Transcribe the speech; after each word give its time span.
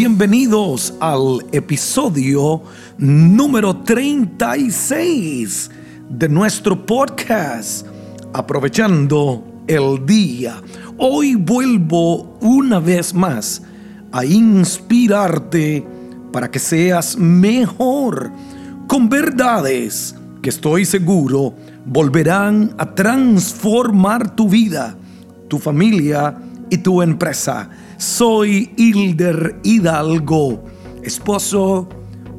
bienvenidos 0.00 0.94
al 1.00 1.44
episodio 1.50 2.62
número 2.98 3.78
36 3.78 5.72
de 6.08 6.28
nuestro 6.28 6.86
podcast, 6.86 7.84
aprovechando 8.32 9.64
el 9.66 10.06
día. 10.06 10.62
Hoy 10.98 11.34
vuelvo 11.34 12.38
una 12.40 12.78
vez 12.78 13.12
más 13.12 13.60
a 14.12 14.24
inspirarte 14.24 15.84
para 16.32 16.48
que 16.48 16.60
seas 16.60 17.16
mejor 17.16 18.30
con 18.86 19.08
verdades 19.08 20.14
que 20.40 20.50
estoy 20.50 20.84
seguro 20.84 21.56
volverán 21.84 22.72
a 22.78 22.94
transformar 22.94 24.36
tu 24.36 24.48
vida, 24.48 24.94
tu 25.48 25.58
familia 25.58 26.38
y 26.70 26.78
tu 26.78 27.02
empresa. 27.02 27.68
Soy 27.98 28.72
Hilder 28.76 29.58
Hidalgo, 29.64 30.64
esposo, 31.02 31.88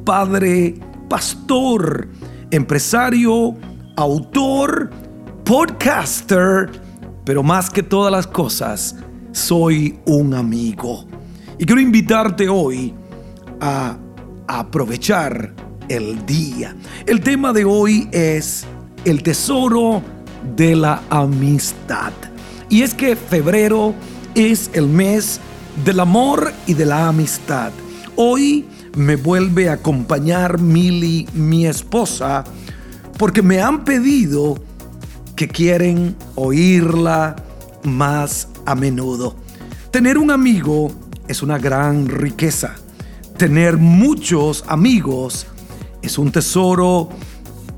padre, 0.06 0.74
pastor, 1.06 2.08
empresario, 2.50 3.58
autor, 3.94 4.88
podcaster, 5.44 6.70
pero 7.26 7.42
más 7.42 7.68
que 7.68 7.82
todas 7.82 8.10
las 8.10 8.26
cosas, 8.26 8.96
soy 9.32 10.00
un 10.06 10.32
amigo. 10.32 11.06
Y 11.58 11.66
quiero 11.66 11.82
invitarte 11.82 12.48
hoy 12.48 12.94
a 13.60 13.98
aprovechar 14.48 15.54
el 15.90 16.24
día. 16.24 16.74
El 17.04 17.20
tema 17.20 17.52
de 17.52 17.66
hoy 17.66 18.08
es 18.12 18.64
el 19.04 19.22
tesoro 19.22 20.00
de 20.56 20.74
la 20.74 21.02
amistad. 21.10 22.14
Y 22.70 22.80
es 22.80 22.94
que 22.94 23.14
febrero 23.14 23.92
es 24.34 24.70
el 24.72 24.86
mes 24.86 25.38
del 25.84 26.00
amor 26.00 26.52
y 26.66 26.74
de 26.74 26.86
la 26.86 27.08
amistad. 27.08 27.72
Hoy 28.16 28.66
me 28.96 29.16
vuelve 29.16 29.68
a 29.68 29.74
acompañar 29.74 30.60
Milly, 30.60 31.28
mi 31.32 31.66
esposa, 31.66 32.44
porque 33.18 33.42
me 33.42 33.60
han 33.60 33.84
pedido 33.84 34.62
que 35.36 35.48
quieren 35.48 36.16
oírla 36.34 37.36
más 37.84 38.48
a 38.66 38.74
menudo. 38.74 39.36
Tener 39.90 40.18
un 40.18 40.30
amigo 40.30 40.92
es 41.28 41.42
una 41.42 41.58
gran 41.58 42.08
riqueza. 42.08 42.74
Tener 43.36 43.78
muchos 43.78 44.64
amigos 44.68 45.46
es 46.02 46.18
un 46.18 46.30
tesoro 46.30 47.08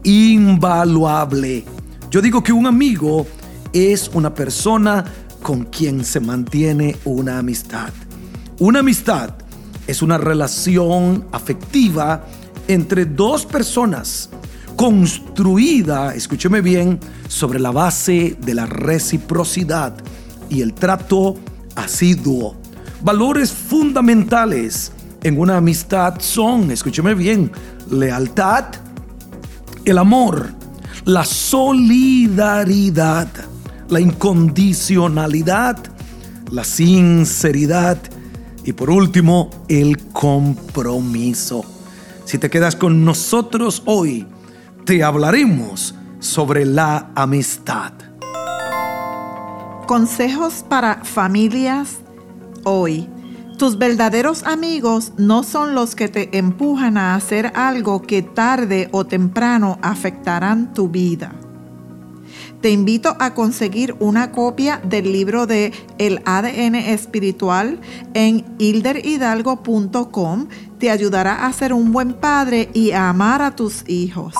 invaluable. 0.02 1.64
Yo 2.10 2.20
digo 2.20 2.42
que 2.42 2.52
un 2.52 2.66
amigo 2.66 3.26
es 3.72 4.10
una 4.12 4.34
persona 4.34 5.04
con 5.42 5.64
quien 5.64 6.04
se 6.04 6.20
mantiene 6.20 6.96
una 7.04 7.38
amistad. 7.38 7.90
Una 8.58 8.80
amistad 8.80 9.34
es 9.86 10.02
una 10.02 10.18
relación 10.18 11.26
afectiva 11.32 12.24
entre 12.68 13.04
dos 13.04 13.44
personas 13.44 14.30
construida, 14.76 16.14
escúcheme 16.14 16.60
bien, 16.60 17.00
sobre 17.28 17.60
la 17.60 17.70
base 17.70 18.36
de 18.40 18.54
la 18.54 18.66
reciprocidad 18.66 19.94
y 20.50 20.62
el 20.62 20.74
trato 20.74 21.36
asiduo. 21.76 22.56
Valores 23.02 23.52
fundamentales 23.52 24.90
en 25.22 25.38
una 25.38 25.58
amistad 25.58 26.14
son, 26.20 26.70
escúcheme 26.70 27.14
bien, 27.14 27.52
lealtad, 27.90 28.66
el 29.84 29.98
amor, 29.98 30.48
la 31.04 31.24
solidaridad, 31.24 33.28
la 33.92 34.00
incondicionalidad, 34.00 35.76
la 36.50 36.64
sinceridad 36.64 37.98
y 38.64 38.72
por 38.72 38.90
último 38.90 39.50
el 39.68 39.98
compromiso. 40.12 41.62
Si 42.24 42.38
te 42.38 42.48
quedas 42.48 42.74
con 42.74 43.04
nosotros 43.04 43.82
hoy, 43.84 44.26
te 44.86 45.04
hablaremos 45.04 45.94
sobre 46.20 46.64
la 46.64 47.10
amistad. 47.14 47.92
Consejos 49.86 50.64
para 50.68 51.04
familias 51.04 51.98
hoy. 52.64 53.08
Tus 53.58 53.76
verdaderos 53.76 54.42
amigos 54.44 55.12
no 55.18 55.42
son 55.42 55.74
los 55.74 55.94
que 55.94 56.08
te 56.08 56.36
empujan 56.38 56.96
a 56.96 57.14
hacer 57.14 57.52
algo 57.54 58.00
que 58.02 58.22
tarde 58.22 58.88
o 58.92 59.04
temprano 59.04 59.78
afectarán 59.82 60.72
tu 60.72 60.88
vida. 60.88 61.32
Te 62.62 62.70
invito 62.70 63.16
a 63.18 63.34
conseguir 63.34 63.96
una 63.98 64.30
copia 64.30 64.80
del 64.84 65.10
libro 65.12 65.48
de 65.48 65.72
El 65.98 66.22
ADN 66.24 66.76
espiritual 66.76 67.80
en 68.14 68.44
hilderhidalgo.com. 68.58 70.46
Te 70.78 70.90
ayudará 70.90 71.44
a 71.44 71.52
ser 71.52 71.72
un 71.72 71.90
buen 71.90 72.12
padre 72.12 72.70
y 72.72 72.92
a 72.92 73.08
amar 73.08 73.42
a 73.42 73.56
tus 73.56 73.82
hijos. 73.88 74.34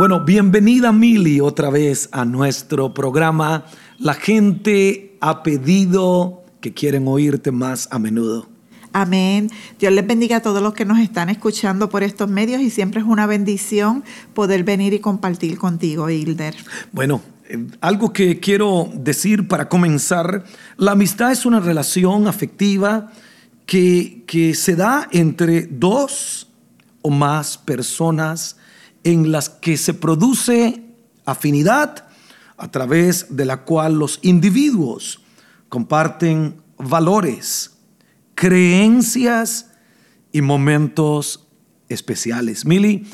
Bueno, 0.00 0.24
bienvenida 0.24 0.90
Mili 0.90 1.38
otra 1.38 1.70
vez 1.70 2.08
a 2.10 2.24
nuestro 2.24 2.92
programa. 2.92 3.64
La 4.00 4.14
gente 4.14 5.16
ha 5.20 5.44
pedido 5.44 6.42
que 6.60 6.74
quieren 6.74 7.06
oírte 7.06 7.52
más 7.52 7.86
a 7.92 8.00
menudo. 8.00 8.48
Amén. 8.92 9.52
Dios 9.78 9.92
les 9.92 10.04
bendiga 10.04 10.38
a 10.38 10.42
todos 10.42 10.60
los 10.60 10.74
que 10.74 10.84
nos 10.84 10.98
están 10.98 11.28
escuchando 11.28 11.88
por 11.88 12.02
estos 12.02 12.28
medios 12.28 12.60
y 12.60 12.70
siempre 12.70 13.00
es 13.00 13.06
una 13.06 13.26
bendición 13.26 14.02
poder 14.34 14.64
venir 14.64 14.94
y 14.94 14.98
compartir 14.98 15.58
contigo, 15.58 16.10
Hilder. 16.10 16.56
Bueno, 16.90 17.20
algo 17.80 18.12
que 18.12 18.40
quiero 18.40 18.90
decir 18.94 19.48
para 19.48 19.68
comenzar, 19.68 20.44
la 20.76 20.92
amistad 20.92 21.32
es 21.32 21.46
una 21.46 21.60
relación 21.60 22.28
afectiva 22.28 23.12
que, 23.66 24.24
que 24.26 24.54
se 24.54 24.76
da 24.76 25.08
entre 25.12 25.62
dos 25.62 26.48
o 27.02 27.10
más 27.10 27.58
personas 27.58 28.56
en 29.04 29.30
las 29.32 29.48
que 29.48 29.76
se 29.76 29.94
produce 29.94 30.82
afinidad 31.24 32.06
a 32.56 32.70
través 32.70 33.36
de 33.36 33.44
la 33.44 33.64
cual 33.64 33.98
los 33.98 34.18
individuos 34.22 35.20
comparten 35.68 36.60
valores, 36.76 37.76
creencias 38.34 39.70
y 40.32 40.42
momentos 40.42 41.46
especiales. 41.88 42.64
Mili, 42.64 43.06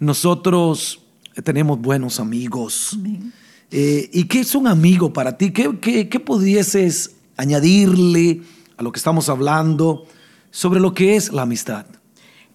nosotros 0.00 1.02
tenemos 1.44 1.80
buenos 1.80 2.20
amigos. 2.20 2.98
Eh, 3.70 4.08
¿Y 4.12 4.24
qué 4.24 4.40
es 4.40 4.54
un 4.54 4.66
amigo 4.66 5.12
para 5.12 5.36
ti? 5.36 5.50
¿Qué, 5.50 5.78
qué, 5.80 6.08
qué 6.08 6.20
pudieses 6.20 7.16
añadirle 7.36 8.42
a 8.76 8.82
lo 8.82 8.92
que 8.92 8.98
estamos 8.98 9.28
hablando 9.28 10.06
sobre 10.50 10.80
lo 10.80 10.94
que 10.94 11.16
es 11.16 11.32
la 11.32 11.42
amistad? 11.42 11.86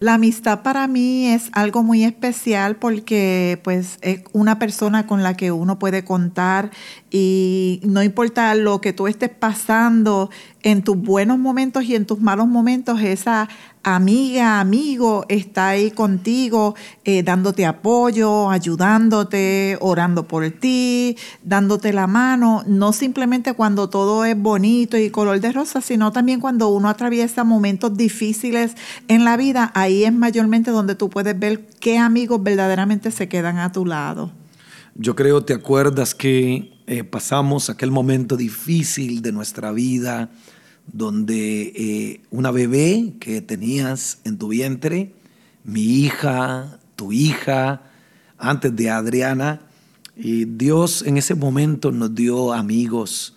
La 0.02 0.14
amistad 0.14 0.62
para 0.62 0.88
mí 0.88 1.28
es 1.28 1.48
algo 1.52 1.84
muy 1.84 2.02
especial 2.02 2.74
porque 2.74 3.60
pues 3.62 3.98
es 4.00 4.24
una 4.32 4.58
persona 4.58 5.06
con 5.06 5.22
la 5.22 5.34
que 5.36 5.52
uno 5.52 5.78
puede 5.78 6.04
contar 6.04 6.72
y 7.08 7.80
no 7.84 8.02
importa 8.02 8.52
lo 8.56 8.80
que 8.80 8.92
tú 8.92 9.06
estés 9.06 9.30
pasando 9.30 10.28
en 10.64 10.82
tus 10.82 10.96
buenos 10.96 11.38
momentos 11.38 11.84
y 11.84 11.94
en 11.94 12.04
tus 12.04 12.18
malos 12.20 12.48
momentos, 12.48 13.00
esa 13.00 13.48
amiga, 13.82 14.60
amigo 14.60 15.24
está 15.28 15.68
ahí 15.68 15.90
contigo, 15.90 16.74
eh, 17.04 17.22
dándote 17.22 17.66
apoyo, 17.66 18.50
ayudándote, 18.50 19.76
orando 19.80 20.28
por 20.28 20.48
ti, 20.50 21.16
dándote 21.42 21.92
la 21.92 22.06
mano, 22.06 22.62
no 22.66 22.92
simplemente 22.92 23.54
cuando 23.54 23.88
todo 23.88 24.24
es 24.24 24.40
bonito 24.40 24.96
y 24.96 25.10
color 25.10 25.40
de 25.40 25.52
rosa, 25.52 25.80
sino 25.80 26.12
también 26.12 26.40
cuando 26.40 26.68
uno 26.68 26.88
atraviesa 26.88 27.44
momentos 27.44 27.96
difíciles 27.96 28.76
en 29.08 29.24
la 29.24 29.36
vida, 29.36 29.72
ahí 29.74 30.04
es 30.04 30.12
mayormente 30.12 30.70
donde 30.70 30.94
tú 30.94 31.10
puedes 31.10 31.38
ver 31.38 31.66
qué 31.80 31.98
amigos 31.98 32.42
verdaderamente 32.42 33.10
se 33.10 33.28
quedan 33.28 33.58
a 33.58 33.72
tu 33.72 33.86
lado. 33.86 34.30
Yo 34.94 35.16
creo, 35.16 35.42
te 35.42 35.54
acuerdas 35.54 36.14
que 36.14 36.72
eh, 36.86 37.04
pasamos 37.04 37.70
aquel 37.70 37.90
momento 37.90 38.36
difícil 38.36 39.22
de 39.22 39.32
nuestra 39.32 39.72
vida, 39.72 40.30
donde 40.86 41.72
eh, 41.74 42.20
una 42.30 42.50
bebé 42.50 43.14
que 43.20 43.40
tenías 43.40 44.18
en 44.24 44.38
tu 44.38 44.48
vientre, 44.48 45.14
mi 45.64 45.82
hija, 45.82 46.80
tu 46.96 47.12
hija, 47.12 47.82
antes 48.38 48.74
de 48.74 48.90
Adriana, 48.90 49.62
y 50.16 50.44
Dios 50.44 51.02
en 51.06 51.16
ese 51.16 51.34
momento 51.34 51.90
nos 51.92 52.14
dio 52.14 52.52
amigos. 52.52 53.36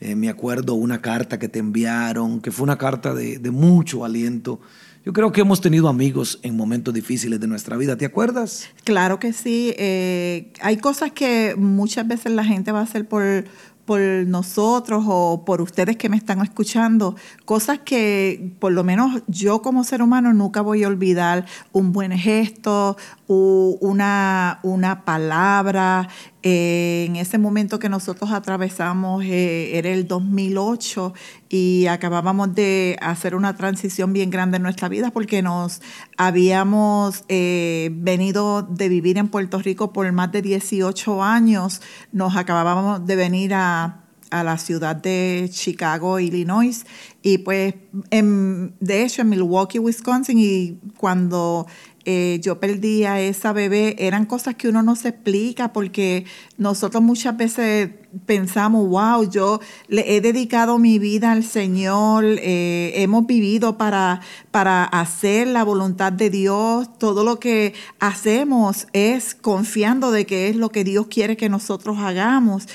Eh, 0.00 0.16
me 0.16 0.28
acuerdo 0.28 0.74
una 0.74 1.00
carta 1.00 1.38
que 1.38 1.48
te 1.48 1.60
enviaron, 1.60 2.40
que 2.40 2.50
fue 2.50 2.64
una 2.64 2.76
carta 2.76 3.14
de, 3.14 3.38
mucho 3.50 4.04
aliento. 4.04 4.60
Yo 5.04 5.12
creo 5.12 5.32
que 5.32 5.40
hemos 5.40 5.60
tenido 5.60 5.88
amigos 5.88 6.40
en 6.42 6.56
momentos 6.56 6.92
difíciles 6.92 7.38
de 7.40 7.46
nuestra 7.46 7.76
vida, 7.76 7.96
¿te 7.96 8.04
acuerdas? 8.04 8.68
Claro 8.84 9.18
que 9.18 9.32
sí. 9.32 9.74
Eh, 9.78 10.52
hay 10.60 10.78
cosas 10.78 11.12
que 11.12 11.54
muchas 11.56 12.06
veces 12.08 12.32
la 12.32 12.44
gente 12.44 12.72
va 12.72 12.80
a 12.80 12.84
hacer 12.84 13.06
por, 13.06 13.44
por 13.84 14.00
nosotros 14.00 15.04
o 15.06 15.44
por 15.44 15.60
ustedes 15.60 15.96
que 15.96 16.08
me 16.08 16.16
están 16.16 16.40
escuchando, 16.42 17.16
cosas 17.44 17.80
que 17.80 18.52
por 18.58 18.72
lo 18.72 18.84
menos 18.84 19.22
yo 19.26 19.62
como 19.62 19.84
ser 19.84 20.02
humano 20.02 20.32
nunca 20.32 20.60
voy 20.60 20.84
a 20.84 20.88
olvidar, 20.88 21.46
un 21.72 21.92
buen 21.92 22.12
gesto, 22.12 22.96
una, 23.26 24.60
una 24.62 25.04
palabra. 25.04 26.08
Eh, 26.42 27.06
en 27.08 27.16
ese 27.16 27.38
momento 27.38 27.78
que 27.78 27.88
nosotros 27.88 28.30
atravesamos 28.30 29.24
eh, 29.24 29.78
era 29.78 29.88
el 29.88 30.06
2008 30.06 31.14
y 31.48 31.86
acabábamos 31.86 32.54
de 32.54 32.98
hacer 33.00 33.34
una 33.34 33.56
transición 33.56 34.12
bien 34.12 34.28
grande 34.28 34.58
en 34.58 34.62
nuestra 34.62 34.88
vida 34.90 35.10
porque 35.10 35.40
nos 35.40 35.80
habíamos 36.18 37.24
eh, 37.28 37.90
venido 37.94 38.62
de 38.62 38.90
vivir 38.90 39.16
en 39.16 39.28
Puerto 39.28 39.58
Rico 39.58 39.92
por 39.92 40.10
más 40.12 40.32
de 40.32 40.42
18 40.42 41.22
años. 41.22 41.80
Nos 42.12 42.36
acabábamos 42.36 43.06
de 43.06 43.16
venir 43.16 43.54
a 43.54 44.04
a 44.34 44.42
la 44.42 44.58
ciudad 44.58 44.96
de 44.96 45.48
Chicago, 45.52 46.18
Illinois, 46.18 46.84
y 47.22 47.38
pues 47.38 47.74
de 48.10 49.02
hecho 49.04 49.22
en 49.22 49.28
Milwaukee, 49.28 49.78
Wisconsin, 49.78 50.38
y 50.38 50.80
cuando 50.96 51.68
eh, 52.06 52.38
yo 52.42 52.60
perdí 52.60 53.04
a 53.04 53.20
esa 53.20 53.52
bebé, 53.52 53.96
eran 53.98 54.26
cosas 54.26 54.54
que 54.56 54.68
uno 54.68 54.82
no 54.82 54.94
se 54.94 55.08
explica 55.08 55.72
porque 55.72 56.26
nosotros 56.58 57.02
muchas 57.02 57.36
veces 57.36 57.90
pensamos, 58.26 58.88
wow, 58.88 59.28
yo 59.28 59.60
le 59.88 60.16
he 60.16 60.20
dedicado 60.20 60.78
mi 60.78 60.98
vida 60.98 61.32
al 61.32 61.44
Señor, 61.44 62.24
eh, 62.26 62.92
hemos 62.96 63.26
vivido 63.26 63.78
para, 63.78 64.20
para 64.50 64.84
hacer 64.84 65.48
la 65.48 65.64
voluntad 65.64 66.12
de 66.12 66.30
Dios, 66.30 66.88
todo 66.98 67.24
lo 67.24 67.40
que 67.40 67.74
hacemos 68.00 68.86
es 68.92 69.34
confiando 69.34 70.10
de 70.10 70.26
que 70.26 70.48
es 70.48 70.56
lo 70.56 70.70
que 70.70 70.84
Dios 70.84 71.06
quiere 71.08 71.36
que 71.36 71.48
nosotros 71.48 71.98
hagamos. 71.98 72.68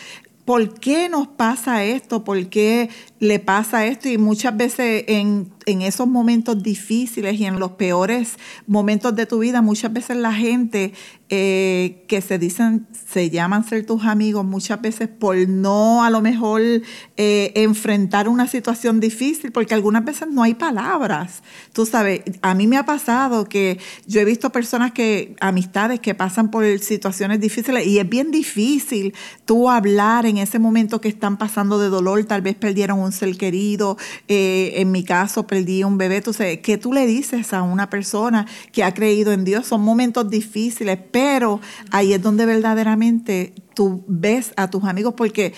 ¿Por 0.49 0.79
qué 0.79 1.09
nos 1.09 1.27
pasa 1.27 1.83
esto? 1.83 2.23
¿Por 2.23 2.47
qué 2.47 2.89
le 3.19 3.39
pasa 3.39 3.85
esto? 3.85 4.09
Y 4.09 4.17
muchas 4.17 4.55
veces 4.55 5.05
en 5.07 5.51
en 5.69 5.81
esos 5.81 6.07
momentos 6.07 6.61
difíciles 6.61 7.39
y 7.39 7.45
en 7.45 7.59
los 7.59 7.71
peores 7.71 8.37
momentos 8.67 9.15
de 9.15 9.25
tu 9.25 9.39
vida, 9.39 9.61
muchas 9.61 9.93
veces 9.93 10.17
la 10.17 10.33
gente 10.33 10.93
eh, 11.31 12.03
que 12.07 12.21
se 12.21 12.39
dicen, 12.39 12.87
se 13.07 13.29
llaman 13.29 13.63
ser 13.63 13.85
tus 13.85 14.03
amigos, 14.05 14.43
muchas 14.43 14.81
veces 14.81 15.07
por 15.07 15.37
no 15.47 16.03
a 16.03 16.09
lo 16.09 16.21
mejor 16.21 16.61
eh, 16.61 17.51
enfrentar 17.55 18.27
una 18.27 18.47
situación 18.47 18.99
difícil, 18.99 19.51
porque 19.51 19.75
algunas 19.75 20.03
veces 20.03 20.27
no 20.29 20.41
hay 20.41 20.55
palabras. 20.55 21.43
Tú 21.71 21.85
sabes, 21.85 22.21
a 22.41 22.55
mí 22.55 22.65
me 22.65 22.77
ha 22.77 22.85
pasado 22.85 23.45
que 23.45 23.79
yo 24.07 24.21
he 24.21 24.25
visto 24.25 24.51
personas 24.51 24.91
que, 24.91 25.35
amistades 25.39 25.99
que 25.99 26.15
pasan 26.15 26.49
por 26.49 26.65
situaciones 26.79 27.39
difíciles 27.39 27.85
y 27.85 27.99
es 27.99 28.09
bien 28.09 28.31
difícil 28.31 29.13
tú 29.45 29.69
hablar 29.69 30.25
en 30.25 30.37
ese 30.37 30.57
momento 30.57 30.99
que 30.99 31.09
están 31.09 31.37
pasando 31.37 31.77
de 31.77 31.89
dolor, 31.89 32.23
tal 32.25 32.41
vez 32.41 32.55
perdieron 32.55 32.99
un 32.99 33.08
ser 33.11 33.37
querido, 33.37 33.97
eh, 34.27 34.73
en 34.75 34.91
mi 34.91 35.03
caso, 35.03 35.45
día 35.65 35.87
un 35.87 35.97
bebé, 35.97 36.21
sabes, 36.33 36.59
¿qué 36.59 36.77
tú 36.77 36.93
le 36.93 37.05
dices 37.05 37.53
a 37.53 37.63
una 37.63 37.89
persona 37.89 38.45
que 38.71 38.83
ha 38.83 38.93
creído 38.93 39.31
en 39.31 39.43
Dios? 39.43 39.67
Son 39.67 39.81
momentos 39.81 40.29
difíciles, 40.29 40.99
pero 41.11 41.59
ahí 41.91 42.13
es 42.13 42.21
donde 42.21 42.45
verdaderamente 42.45 43.53
tú 43.79 44.03
ves 44.09 44.51
a 44.57 44.69
tus 44.69 44.83
amigos, 44.83 45.13
porque 45.15 45.53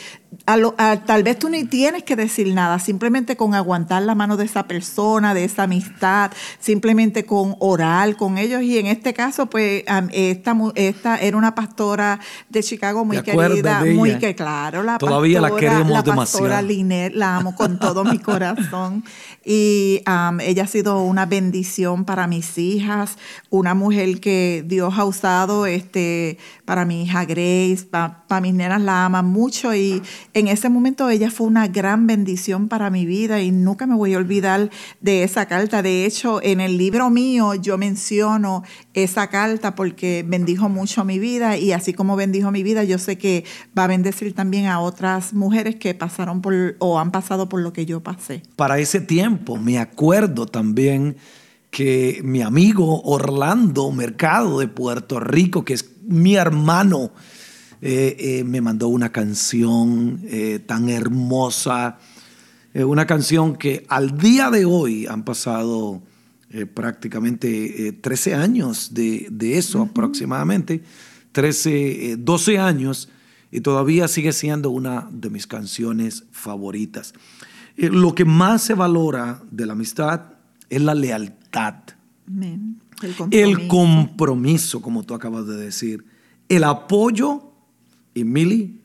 tal 0.46 1.24
vez 1.24 1.40
tú 1.40 1.50
ni 1.50 1.64
tienes 1.64 2.04
que 2.04 2.16
decir 2.16 2.54
nada, 2.54 2.78
simplemente 2.78 3.36
con 3.36 3.56
aguantar 3.56 4.04
la 4.04 4.14
mano 4.14 4.38
de 4.38 4.46
esa 4.46 4.68
persona, 4.68 5.34
de 5.34 5.44
esa 5.44 5.64
amistad, 5.64 6.30
simplemente 6.60 7.26
con 7.26 7.56
orar 7.58 8.16
con 8.18 8.38
ellos. 8.38 8.62
Y 8.62 8.78
en 8.78 8.86
este 8.86 9.16
caso, 9.16 9.48
pues, 9.48 9.84
esta, 10.12 10.56
esta 10.76 11.18
era 11.18 11.36
una 11.36 11.56
pastora 11.56 12.20
de 12.48 12.62
Chicago 12.62 13.06
muy 13.06 13.24
querida, 13.24 13.84
muy 13.86 14.20
que 14.20 14.36
claro, 14.36 14.84
la 14.84 15.00
Todavía 15.00 15.42
la 15.42 15.56
queremos 15.56 15.90
la 15.90 16.04
pastora 16.04 16.62
Linet, 16.62 17.16
la 17.16 17.38
amo 17.38 17.56
con 17.56 17.80
todo 17.80 18.04
mi 18.04 18.20
corazón. 18.20 19.04
Y 19.44 20.04
ella 20.42 20.64
ha 20.64 20.68
sido 20.68 21.02
una 21.02 21.26
bendición 21.26 22.06
para 22.06 22.28
mis 22.28 22.60
hijas, 22.60 23.18
una 23.50 23.74
mujer 23.74 24.20
que 24.20 24.64
Dios 24.68 24.94
ha 24.96 25.06
usado 25.06 25.66
este, 25.66 26.38
para 26.66 26.86
mi 26.86 27.02
hija 27.02 27.26
Grace, 27.26 27.88
para 27.90 28.11
mis 28.42 28.54
nenas 28.54 28.82
la 28.82 29.06
aman 29.06 29.26
mucho 29.26 29.76
y 29.76 30.02
en 30.34 30.48
ese 30.48 30.70
momento 30.70 31.10
ella 31.10 31.30
fue 31.30 31.48
una 31.48 31.68
gran 31.68 32.08
bendición 32.08 32.70
para 32.70 32.90
mi 32.90 33.06
vida 33.06 33.42
y 33.42 33.52
nunca 33.52 33.86
me 33.86 33.96
voy 33.96 34.14
a 34.14 34.18
olvidar 34.18 34.70
de 35.02 35.24
esa 35.24 35.46
carta. 35.48 35.82
De 35.82 36.06
hecho, 36.06 36.42
en 36.42 36.62
el 36.62 36.78
libro 36.78 37.10
mío 37.10 37.56
yo 37.56 37.78
menciono 37.78 38.64
esa 38.94 39.28
carta 39.28 39.76
porque 39.76 40.24
bendijo 40.28 40.70
mucho 40.70 41.04
mi 41.04 41.20
vida 41.20 41.58
y 41.58 41.74
así 41.74 41.94
como 41.94 42.16
bendijo 42.16 42.52
mi 42.52 42.64
vida, 42.64 42.84
yo 42.84 42.98
sé 42.98 43.18
que 43.18 43.44
va 43.78 43.84
a 43.84 43.88
bendecir 43.88 44.34
también 44.34 44.68
a 44.68 44.80
otras 44.80 45.34
mujeres 45.34 45.76
que 45.76 45.94
pasaron 45.94 46.42
por 46.42 46.76
o 46.80 47.00
han 47.00 47.12
pasado 47.12 47.50
por 47.50 47.62
lo 47.62 47.74
que 47.74 47.86
yo 47.86 48.02
pasé. 48.02 48.44
Para 48.56 48.80
ese 48.80 49.02
tiempo 49.02 49.58
me 49.58 49.80
acuerdo 49.80 50.46
también 50.46 51.18
que 51.72 52.22
mi 52.24 52.42
amigo 52.42 53.02
Orlando 53.04 53.92
Mercado 53.92 54.60
de 54.60 54.68
Puerto 54.68 55.20
Rico, 55.20 55.64
que 55.64 55.74
es 55.74 55.90
mi 56.06 56.36
hermano, 56.36 57.12
eh, 57.84 58.16
eh, 58.20 58.44
me 58.44 58.62
mandó 58.62 58.90
una 58.90 59.12
canción 59.12 60.22
eh, 60.26 60.60
tan 60.60 60.88
hermosa, 60.90 61.98
una 62.74 63.06
canción 63.06 63.58
que 63.58 63.86
al 63.90 64.18
día 64.18 64.50
de 64.50 64.64
hoy 64.64 65.06
han 65.06 65.26
pasado 65.26 66.02
prácticamente 66.74 67.98
13 68.00 68.36
años 68.36 68.94
de, 68.94 69.58
eso 69.58 69.82
aproximadamente, 69.82 70.82
13, 71.34 72.16
12 72.18 72.60
años, 72.60 73.10
y 73.52 73.60
todavía 73.60 74.08
sigue 74.08 74.32
siendo 74.32 74.70
una 74.70 75.10
de 75.12 75.30
mis 75.30 75.48
canciones 75.48 76.24
favoritas. 76.32 77.14
lo 77.76 78.16
que 78.16 78.24
más 78.24 78.62
se 78.62 78.74
valora 78.74 79.42
de 79.52 79.66
la 79.66 79.74
amistad 79.74 80.22
es 80.70 80.82
la 80.82 80.96
lealtad. 80.96 81.76
El 83.32 83.68
compromiso, 83.68 84.82
como 84.82 85.04
tú 85.04 85.14
acabas 85.14 85.46
de 85.46 85.58
decir. 85.58 86.06
El 86.48 86.64
apoyo 86.64 87.51
y 88.14 88.24
Mili, 88.24 88.82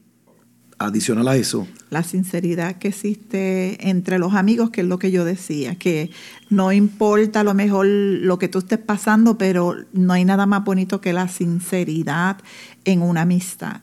adicional 0.79 1.29
a 1.29 1.37
eso. 1.37 1.67
La 1.91 2.03
sinceridad 2.03 2.77
que 2.77 2.89
existe 2.89 3.89
entre 3.89 4.19
los 4.19 4.35
amigos, 4.35 4.71
que 4.71 4.83
es 4.83 4.87
lo 4.87 4.99
que 4.99 5.11
yo 5.11 5.25
decía, 5.25 5.77
que 5.77 6.11
no 6.51 6.73
importa 6.73 7.41
a 7.41 7.45
lo 7.45 7.55
mejor 7.55 7.87
lo 7.87 8.39
que 8.39 8.49
tú 8.49 8.59
estés 8.59 8.79
pasando, 8.79 9.39
pero 9.39 9.75
no 9.93 10.13
hay 10.13 10.25
nada 10.25 10.47
más 10.47 10.65
bonito 10.65 11.01
que 11.01 11.13
la 11.13 11.29
sinceridad 11.29 12.39
en 12.85 13.03
una 13.03 13.23
amistad. 13.23 13.81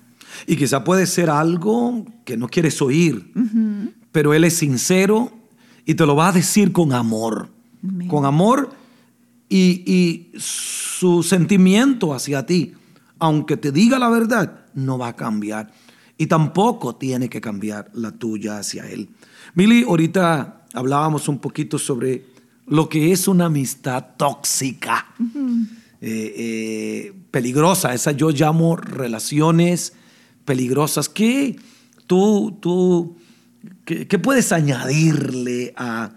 Y 0.48 0.56
quizá 0.56 0.84
puede 0.84 1.06
ser 1.06 1.30
algo 1.30 2.06
que 2.26 2.38
no 2.38 2.48
quieres 2.48 2.82
oír, 2.82 3.32
pero 4.12 4.34
él 4.34 4.44
es 4.44 4.56
sincero 4.56 5.32
y 5.86 5.96
te 5.96 6.06
lo 6.06 6.16
va 6.16 6.30
a 6.30 6.32
decir 6.32 6.72
con 6.72 6.94
amor. 6.94 7.50
Con 8.08 8.26
amor 8.26 8.72
y, 9.50 9.84
y 9.86 10.32
su 10.38 11.22
sentimiento 11.22 12.14
hacia 12.14 12.46
ti. 12.46 12.74
Aunque 13.20 13.58
te 13.58 13.72
diga 13.72 14.00
la 14.00 14.10
verdad, 14.10 14.63
no 14.76 14.98
va 14.98 15.10
a 15.10 15.16
cambiar. 15.16 15.72
Y 16.18 16.28
tampoco 16.28 16.96
tiene 16.96 17.30
que 17.30 17.42
cambiar 17.42 17.90
la 17.94 18.12
tuya 18.12 18.60
hacia 18.60 18.88
Él. 18.90 19.10
Mili, 19.56 19.84
ahorita 19.84 20.66
hablábamos 20.74 21.28
un 21.28 21.40
poquito 21.40 21.78
sobre 21.78 22.26
lo 22.68 22.88
que 22.88 23.12
es 23.12 23.28
una 23.28 23.46
amistad 23.46 24.16
tóxica, 24.18 25.08
eh, 26.02 26.34
eh, 26.38 27.14
peligrosa. 27.32 27.94
Esa 27.94 28.12
yo 28.12 28.30
llamo 28.30 28.76
relaciones 28.76 29.94
peligrosas. 30.46 31.10
¿Qué 31.10 31.58
tú, 32.08 32.58
tú, 32.60 33.18
qué 33.86 34.20
puedes 34.20 34.52
añadirle 34.52 35.74
a 35.76 36.12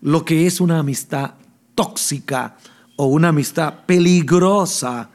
lo 0.00 0.24
que 0.24 0.46
es 0.46 0.60
una 0.60 0.78
amistad 0.78 1.34
tóxica 1.74 2.56
o 2.96 3.06
una 3.06 3.28
amistad 3.28 3.84
peligrosa 3.86 5.10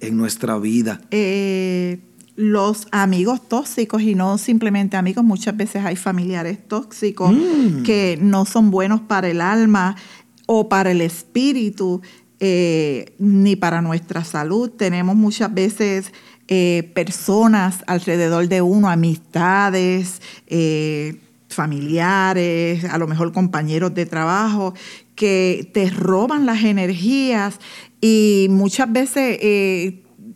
en 0.00 0.16
nuestra 0.16 0.58
vida? 0.58 1.00
Eh, 1.10 2.00
los 2.34 2.88
amigos 2.92 3.46
tóxicos 3.48 4.02
y 4.02 4.14
no 4.14 4.38
simplemente 4.38 4.96
amigos, 4.96 5.24
muchas 5.24 5.56
veces 5.56 5.84
hay 5.84 5.96
familiares 5.96 6.66
tóxicos 6.66 7.32
mm. 7.32 7.82
que 7.82 8.18
no 8.20 8.46
son 8.46 8.70
buenos 8.70 9.00
para 9.02 9.28
el 9.28 9.40
alma 9.40 9.96
o 10.46 10.68
para 10.68 10.90
el 10.90 11.00
espíritu, 11.00 12.00
eh, 12.40 13.14
ni 13.18 13.54
para 13.56 13.82
nuestra 13.82 14.24
salud. 14.24 14.70
Tenemos 14.70 15.14
muchas 15.14 15.52
veces 15.52 16.12
eh, 16.48 16.90
personas 16.94 17.84
alrededor 17.86 18.48
de 18.48 18.62
uno, 18.62 18.88
amistades, 18.88 20.22
eh, 20.46 21.20
familiares, 21.48 22.84
a 22.84 22.96
lo 22.96 23.06
mejor 23.06 23.32
compañeros 23.32 23.94
de 23.94 24.06
trabajo, 24.06 24.74
que 25.14 25.70
te 25.74 25.90
roban 25.90 26.46
las 26.46 26.64
energías 26.64 27.60
y 28.00 28.46
muchas 28.50 28.90
veces 28.90 29.38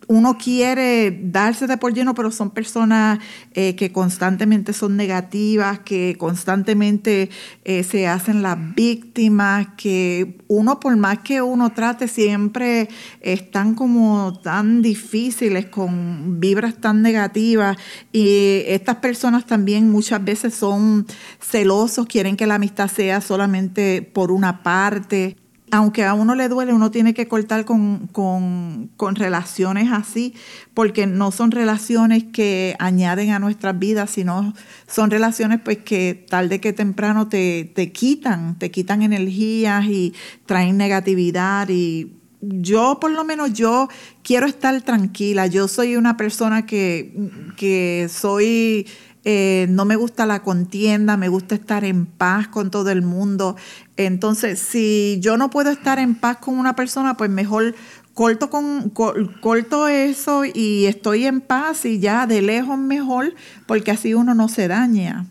uno 0.07 0.37
quiere 0.37 1.19
darse 1.21 1.67
de 1.67 1.77
por 1.77 1.93
lleno, 1.93 2.15
pero 2.15 2.31
son 2.31 2.51
personas 2.51 3.19
eh, 3.53 3.75
que 3.75 3.91
constantemente 3.91 4.71
son 4.71 4.95
negativas, 4.95 5.79
que 5.79 6.15
constantemente 6.17 7.29
eh, 7.65 7.83
se 7.83 8.07
hacen 8.07 8.41
las 8.41 8.57
víctimas, 8.73 9.67
que 9.75 10.37
uno 10.47 10.79
por 10.79 10.95
más 10.95 11.19
que 11.19 11.41
uno 11.41 11.73
trate 11.73 12.07
siempre 12.07 12.87
están 13.19 13.75
como 13.75 14.39
tan 14.41 14.81
difíciles, 14.81 15.65
con 15.65 16.39
vibras 16.39 16.75
tan 16.75 17.01
negativas. 17.01 17.77
Y 18.13 18.63
estas 18.67 18.97
personas 18.97 19.45
también 19.45 19.91
muchas 19.91 20.23
veces 20.23 20.53
son 20.53 21.05
celosos, 21.41 22.07
quieren 22.07 22.37
que 22.37 22.47
la 22.47 22.55
amistad 22.55 22.89
sea 22.89 23.19
solamente 23.19 24.01
por 24.01 24.31
una 24.31 24.63
parte 24.63 25.35
aunque 25.71 26.05
a 26.05 26.13
uno 26.13 26.35
le 26.35 26.47
duele, 26.47 26.73
uno 26.73 26.91
tiene 26.91 27.13
que 27.13 27.27
cortar 27.27 27.65
con, 27.65 28.07
con, 28.07 29.15
relaciones 29.15 29.91
así, 29.91 30.33
porque 30.73 31.07
no 31.07 31.31
son 31.31 31.51
relaciones 31.51 32.23
que 32.23 32.75
añaden 32.79 33.31
a 33.31 33.39
nuestras 33.39 33.77
vidas, 33.77 34.11
sino 34.11 34.53
son 34.87 35.11
relaciones 35.11 35.59
pues 35.63 35.79
que 35.79 36.25
tarde 36.29 36.61
que 36.61 36.71
temprano 36.71 37.27
te, 37.27 37.71
te 37.75 37.91
quitan, 37.91 38.57
te 38.57 38.71
quitan 38.71 39.01
energías 39.01 39.85
y 39.85 40.13
traen 40.45 40.77
negatividad 40.77 41.67
y 41.69 42.13
yo 42.41 42.99
por 42.99 43.11
lo 43.11 43.23
menos 43.23 43.53
yo 43.53 43.87
quiero 44.23 44.45
estar 44.45 44.79
tranquila. 44.81 45.47
Yo 45.47 45.67
soy 45.67 45.95
una 45.95 46.17
persona 46.17 46.65
que, 46.65 47.13
que 47.55 48.07
soy 48.09 48.87
eh, 49.29 49.67
no 49.67 49.83
me 49.83 49.97
gusta 49.97 50.25
la 50.25 50.41
contienda, 50.41 51.17
me 51.17 51.27
gusta 51.27 51.53
estar 51.53 51.83
en 51.83 52.05
paz 52.05 52.47
con 52.47 52.71
todo 52.71 52.91
el 52.91 53.01
mundo. 53.01 53.57
Entonces, 53.97 54.57
si 54.57 55.17
yo 55.19 55.35
no 55.35 55.49
puedo 55.49 55.69
estar 55.69 55.99
en 55.99 56.15
paz 56.15 56.37
con 56.37 56.57
una 56.57 56.77
persona, 56.77 57.17
pues 57.17 57.29
mejor 57.29 57.75
corto, 58.13 58.49
con, 58.49 58.89
corto 58.89 59.89
eso 59.89 60.45
y 60.45 60.85
estoy 60.85 61.25
en 61.25 61.41
paz 61.41 61.83
y 61.83 61.99
ya 61.99 62.25
de 62.25 62.41
lejos 62.41 62.77
mejor, 62.77 63.35
porque 63.65 63.91
así 63.91 64.13
uno 64.13 64.33
no 64.33 64.47
se 64.47 64.69
daña. 64.69 65.25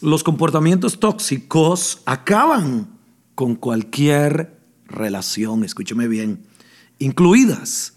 Los 0.00 0.22
comportamientos 0.22 1.00
tóxicos 1.00 2.00
acaban 2.06 2.86
con 3.34 3.56
cualquier 3.56 4.56
relación, 4.86 5.64
escúcheme 5.64 6.06
bien, 6.06 6.46
incluidas 7.00 7.94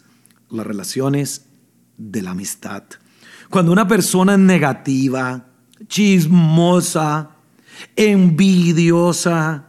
las 0.49 0.65
relaciones 0.65 1.45
de 1.99 2.23
la 2.23 2.31
amistad. 2.31 2.81
Cuando 3.49 3.71
una 3.71 3.87
persona 3.87 4.33
es 4.33 4.39
negativa, 4.39 5.45
chismosa, 5.87 7.31
envidiosa, 7.95 9.67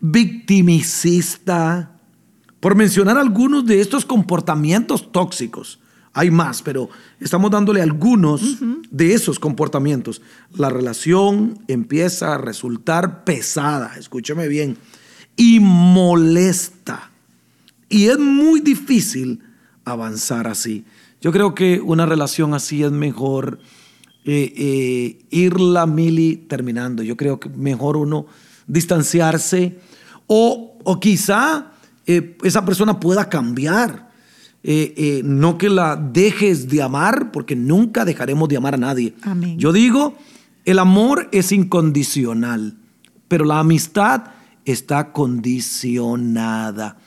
victimicista, 0.00 1.92
por 2.60 2.74
mencionar 2.74 3.18
algunos 3.18 3.66
de 3.66 3.80
estos 3.80 4.04
comportamientos 4.04 5.12
tóxicos, 5.12 5.80
hay 6.12 6.30
más, 6.30 6.62
pero 6.62 6.88
estamos 7.20 7.50
dándole 7.50 7.82
algunos 7.82 8.56
de 8.90 9.12
esos 9.12 9.38
comportamientos. 9.38 10.22
La 10.54 10.70
relación 10.70 11.58
empieza 11.68 12.34
a 12.34 12.38
resultar 12.38 13.22
pesada, 13.24 13.92
escúcheme 13.98 14.48
bien, 14.48 14.78
y 15.36 15.60
molesta. 15.60 17.10
Y 17.90 18.06
es 18.06 18.18
muy 18.18 18.60
difícil 18.60 19.42
avanzar 19.84 20.48
así. 20.48 20.86
Yo 21.26 21.32
creo 21.32 21.56
que 21.56 21.80
una 21.80 22.06
relación 22.06 22.54
así 22.54 22.84
es 22.84 22.92
mejor 22.92 23.58
eh, 24.24 24.54
eh, 24.56 25.18
irla 25.30 25.84
mili 25.84 26.36
terminando. 26.36 27.02
Yo 27.02 27.16
creo 27.16 27.40
que 27.40 27.48
mejor 27.48 27.96
uno 27.96 28.26
distanciarse 28.68 29.76
o, 30.28 30.78
o 30.84 31.00
quizá 31.00 31.72
eh, 32.06 32.36
esa 32.44 32.64
persona 32.64 33.00
pueda 33.00 33.28
cambiar. 33.28 34.12
no 35.24 35.58
que 35.58 35.68
la 35.68 35.96
dejes 35.96 36.68
de 36.68 36.80
amar, 36.80 37.32
porque 37.32 37.56
nunca 37.56 38.04
dejaremos 38.04 38.48
de 38.48 38.58
amar 38.58 38.74
a 38.74 38.78
nadie. 38.78 39.12
Yo 39.56 39.72
digo, 39.72 40.14
el 40.64 40.78
amor 40.78 41.28
es 41.32 41.50
incondicional, 41.50 42.76
pero 43.26 43.44
la 43.44 43.58
amistad 43.58 44.26
está 44.64 45.10
condicionada. 45.10 46.98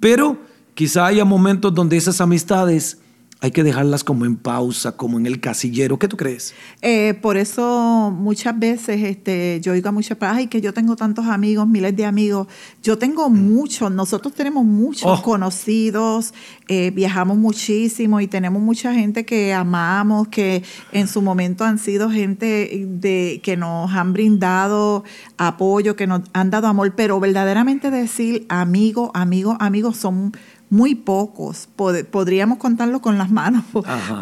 Pero 0.00 0.36
quizá 0.74 1.06
haya 1.06 1.24
momentos 1.24 1.72
donde 1.72 1.96
esas 1.96 2.20
amistades 2.20 2.98
hay 3.42 3.50
que 3.50 3.64
dejarlas 3.64 4.04
como 4.04 4.24
en 4.24 4.36
pausa, 4.36 4.96
como 4.96 5.18
en 5.18 5.26
el 5.26 5.40
casillero. 5.40 5.98
¿Qué 5.98 6.06
tú 6.06 6.16
crees? 6.16 6.54
Eh, 6.80 7.14
por 7.20 7.36
eso 7.36 8.14
muchas 8.16 8.56
veces 8.56 9.02
este, 9.02 9.60
yo 9.60 9.72
oigo 9.72 9.88
a 9.88 9.92
muchas 9.92 10.16
ay, 10.20 10.46
que 10.46 10.60
yo 10.60 10.72
tengo 10.72 10.94
tantos 10.94 11.26
amigos, 11.26 11.66
miles 11.66 11.96
de 11.96 12.04
amigos. 12.04 12.46
Yo 12.84 12.98
tengo 12.98 13.28
mm. 13.28 13.34
muchos, 13.34 13.90
nosotros 13.90 14.32
tenemos 14.32 14.64
muchos 14.64 15.18
oh. 15.18 15.22
conocidos, 15.24 16.32
eh, 16.68 16.92
viajamos 16.92 17.36
muchísimo 17.36 18.20
y 18.20 18.28
tenemos 18.28 18.62
mucha 18.62 18.94
gente 18.94 19.24
que 19.24 19.52
amamos, 19.52 20.28
que 20.28 20.62
en 20.92 21.08
su 21.08 21.20
momento 21.20 21.64
han 21.64 21.80
sido 21.80 22.10
gente 22.10 22.86
de, 22.86 23.40
que 23.42 23.56
nos 23.56 23.90
han 23.90 24.12
brindado 24.12 25.02
apoyo, 25.36 25.96
que 25.96 26.06
nos 26.06 26.20
han 26.32 26.50
dado 26.50 26.68
amor, 26.68 26.94
pero 26.94 27.18
verdaderamente 27.18 27.90
decir 27.90 28.46
amigo, 28.48 29.10
amigo, 29.14 29.56
amigo 29.58 29.92
son 29.92 30.32
muy 30.72 30.94
pocos, 30.94 31.68
podríamos 32.10 32.56
contarlo 32.56 33.02
con 33.02 33.18
las 33.18 33.30
manos, 33.30 33.62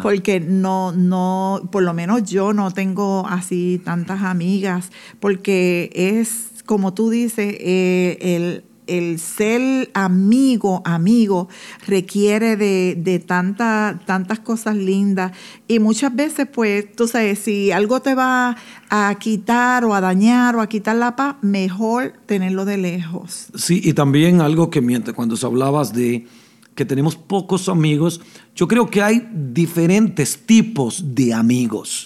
porque 0.03 0.41
no, 0.41 0.91
no, 0.91 1.61
por 1.71 1.81
lo 1.81 1.93
menos 1.93 2.29
yo 2.29 2.51
no 2.51 2.71
tengo 2.71 3.25
así 3.25 3.81
tantas 3.85 4.23
amigas, 4.23 4.91
porque 5.21 5.89
es, 5.93 6.61
como 6.65 6.93
tú 6.93 7.09
dices, 7.09 7.55
eh, 7.57 8.17
el 8.19 8.65
el 8.97 9.19
ser 9.19 9.89
amigo, 9.93 10.81
amigo, 10.85 11.49
requiere 11.87 12.55
de, 12.55 12.95
de 12.97 13.19
tantas 13.19 14.39
cosas 14.43 14.75
lindas. 14.75 15.31
Y 15.67 15.79
muchas 15.79 16.15
veces, 16.15 16.47
pues, 16.51 16.91
tú 16.93 17.07
sabes, 17.07 17.39
si 17.39 17.71
algo 17.71 18.01
te 18.01 18.15
va 18.15 18.57
a 18.89 19.15
quitar 19.19 19.85
o 19.85 19.93
a 19.93 20.01
dañar 20.01 20.55
o 20.55 20.61
a 20.61 20.67
quitar 20.67 20.95
la 20.95 21.15
paz, 21.15 21.35
mejor 21.41 22.13
tenerlo 22.25 22.65
de 22.65 22.77
lejos. 22.77 23.47
Sí, 23.55 23.81
y 23.83 23.93
también 23.93 24.41
algo 24.41 24.69
que 24.69 24.81
miente, 24.81 25.13
cuando 25.13 25.35
hablabas 25.45 25.93
de 25.93 26.27
que 26.75 26.85
tenemos 26.85 27.15
pocos 27.15 27.69
amigos, 27.69 28.21
yo 28.55 28.67
creo 28.67 28.89
que 28.89 29.01
hay 29.01 29.27
diferentes 29.33 30.45
tipos 30.45 31.15
de 31.15 31.33
amigos. 31.33 32.05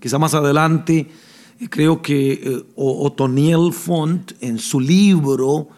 Quizá 0.00 0.18
más 0.18 0.34
adelante, 0.34 1.08
eh, 1.60 1.68
creo 1.68 2.00
que 2.00 2.32
eh, 2.32 2.64
Otoniel 2.76 3.72
Font, 3.72 4.32
en 4.40 4.58
su 4.58 4.80
libro, 4.80 5.68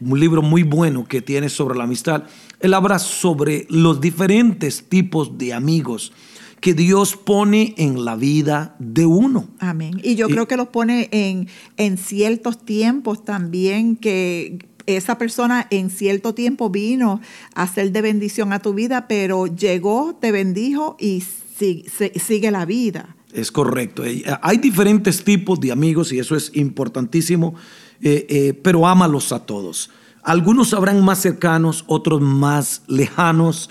un 0.00 0.18
libro 0.18 0.42
muy 0.42 0.62
bueno 0.62 1.06
que 1.06 1.22
tiene 1.22 1.48
sobre 1.48 1.76
la 1.76 1.84
amistad, 1.84 2.24
él 2.60 2.74
habla 2.74 2.98
sobre 2.98 3.66
los 3.68 4.00
diferentes 4.00 4.88
tipos 4.88 5.38
de 5.38 5.52
amigos 5.52 6.12
que 6.60 6.74
Dios 6.74 7.16
pone 7.16 7.74
en 7.76 8.04
la 8.04 8.14
vida 8.14 8.76
de 8.78 9.04
uno. 9.04 9.48
Amén. 9.58 10.00
Y 10.04 10.14
yo 10.14 10.28
creo 10.28 10.46
que 10.46 10.56
los 10.56 10.68
pone 10.68 11.08
en, 11.10 11.48
en 11.76 11.98
ciertos 11.98 12.64
tiempos 12.64 13.24
también 13.24 13.96
que 13.96 14.58
esa 14.86 15.18
persona 15.18 15.66
en 15.70 15.90
cierto 15.90 16.34
tiempo 16.34 16.70
vino 16.70 17.20
a 17.54 17.66
ser 17.66 17.92
de 17.92 18.02
bendición 18.02 18.52
a 18.52 18.60
tu 18.60 18.74
vida, 18.74 19.08
pero 19.08 19.46
llegó, 19.46 20.14
te 20.14 20.32
bendijo 20.32 20.96
y 20.98 21.22
sigue, 21.22 22.50
la 22.50 22.64
vida. 22.64 23.16
Es 23.32 23.50
correcto. 23.50 24.04
Eh, 24.04 24.24
hay 24.42 24.58
diferentes 24.58 25.24
tipos 25.24 25.58
de 25.60 25.72
amigos 25.72 26.12
y 26.12 26.18
eso 26.18 26.36
es 26.36 26.50
importantísimo, 26.54 27.54
eh, 28.00 28.26
eh, 28.28 28.60
pero 28.62 28.86
ámalos 28.86 29.32
a 29.32 29.46
todos. 29.46 29.90
Algunos 30.22 30.74
habrán 30.74 31.02
más 31.02 31.20
cercanos, 31.20 31.84
otros 31.86 32.20
más 32.20 32.82
lejanos. 32.86 33.70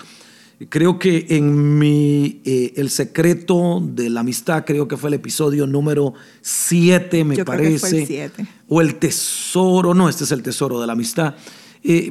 Creo 0.69 0.99
que 0.99 1.25
en 1.29 1.79
mi 1.79 2.41
El 2.43 2.91
secreto 2.91 3.81
de 3.83 4.11
la 4.11 4.19
amistad, 4.19 4.63
creo 4.65 4.87
que 4.87 4.95
fue 4.95 5.09
el 5.09 5.15
episodio 5.15 5.65
número 5.65 6.13
7, 6.41 7.23
me 7.23 7.43
parece. 7.43 8.31
O 8.67 8.81
el 8.81 8.95
tesoro, 8.95 9.93
no, 9.93 10.07
este 10.07 10.23
es 10.23 10.31
el 10.31 10.43
tesoro 10.43 10.79
de 10.79 10.85
la 10.85 10.93
amistad. 10.93 11.35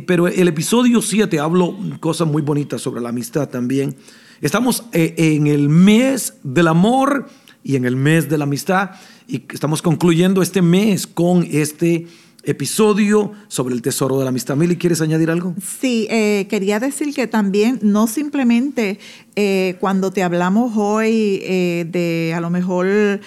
Pero 0.04 0.26
el 0.26 0.48
episodio 0.48 1.00
7 1.00 1.38
hablo 1.38 1.76
cosas 2.00 2.26
muy 2.26 2.42
bonitas 2.42 2.80
sobre 2.82 3.00
la 3.00 3.10
amistad 3.10 3.48
también. 3.48 3.94
Estamos 4.40 4.84
eh, 4.92 5.14
en 5.18 5.46
el 5.46 5.68
mes 5.68 6.34
del 6.42 6.68
amor 6.68 7.28
y 7.62 7.76
en 7.76 7.84
el 7.84 7.96
mes 7.96 8.28
de 8.30 8.38
la 8.38 8.44
amistad 8.44 8.92
y 9.28 9.44
estamos 9.52 9.82
concluyendo 9.82 10.40
este 10.40 10.62
mes 10.62 11.06
con 11.06 11.46
este 11.50 12.06
episodio 12.44 13.32
sobre 13.48 13.74
el 13.74 13.82
tesoro 13.82 14.18
de 14.18 14.24
la 14.24 14.30
amistad. 14.30 14.56
Mili, 14.56 14.76
¿quieres 14.76 15.00
añadir 15.02 15.30
algo? 15.30 15.54
Sí, 15.60 16.06
eh, 16.10 16.46
quería 16.48 16.80
decir 16.80 17.14
que 17.14 17.26
también 17.26 17.80
no 17.82 18.06
simplemente 18.06 18.98
eh, 19.36 19.76
cuando 19.78 20.10
te 20.10 20.22
hablamos 20.22 20.72
hoy 20.76 21.40
eh, 21.42 21.86
de 21.88 22.32
a 22.34 22.40
lo 22.40 22.50
mejor 22.50 23.20